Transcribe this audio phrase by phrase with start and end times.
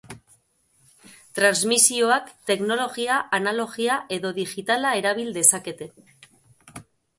[1.39, 5.93] Transmisioak teknologia analogia edo digitala erabil dezakete.